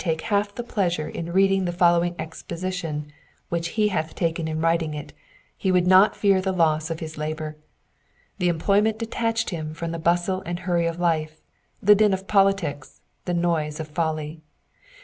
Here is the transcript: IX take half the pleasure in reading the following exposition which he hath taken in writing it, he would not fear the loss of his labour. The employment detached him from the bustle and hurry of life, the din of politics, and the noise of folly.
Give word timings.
IX 0.01 0.03
take 0.03 0.21
half 0.21 0.55
the 0.55 0.63
pleasure 0.63 1.07
in 1.07 1.31
reading 1.31 1.65
the 1.65 1.71
following 1.71 2.15
exposition 2.17 3.13
which 3.49 3.67
he 3.77 3.89
hath 3.89 4.15
taken 4.15 4.47
in 4.47 4.59
writing 4.59 4.95
it, 4.95 5.13
he 5.55 5.71
would 5.71 5.85
not 5.85 6.15
fear 6.15 6.41
the 6.41 6.51
loss 6.51 6.89
of 6.89 7.01
his 7.01 7.19
labour. 7.19 7.55
The 8.39 8.47
employment 8.49 8.97
detached 8.97 9.51
him 9.51 9.75
from 9.75 9.91
the 9.91 9.99
bustle 9.99 10.41
and 10.43 10.61
hurry 10.61 10.87
of 10.87 10.99
life, 10.99 11.39
the 11.83 11.93
din 11.93 12.15
of 12.15 12.25
politics, 12.27 12.99
and 13.27 13.35
the 13.37 13.41
noise 13.43 13.79
of 13.79 13.89
folly. 13.89 14.41